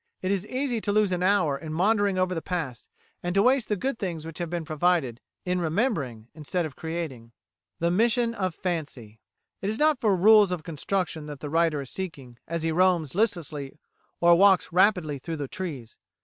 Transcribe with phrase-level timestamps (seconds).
[0.23, 2.89] It is easy to lose an hour in maundering over the past,
[3.21, 7.33] and to waste the good things which have been provided, in remembering instead of creating!"
[7.77, 9.19] The Mission of Fancy
[9.61, 13.13] "It is not for rules of construction that the writer is seeking, as he roams
[13.13, 13.77] listlessly
[14.19, 15.99] or walks rapidly through the trees.